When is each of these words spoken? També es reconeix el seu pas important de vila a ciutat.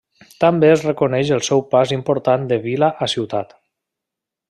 També 0.43 0.71
es 0.75 0.85
reconeix 0.85 1.29
el 1.37 1.45
seu 1.49 1.63
pas 1.75 1.93
important 1.99 2.49
de 2.53 2.61
vila 2.67 2.93
a 3.07 3.11
ciutat. 3.15 3.59